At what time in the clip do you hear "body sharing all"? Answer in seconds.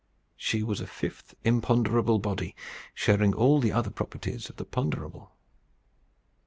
2.17-3.59